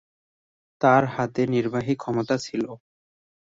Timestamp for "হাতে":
1.13-1.41